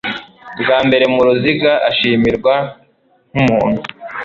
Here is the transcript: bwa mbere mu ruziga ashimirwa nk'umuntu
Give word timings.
bwa 0.61 0.77
mbere 0.87 1.05
mu 1.13 1.21
ruziga 1.25 1.71
ashimirwa 1.89 2.53
nk'umuntu 3.31 3.81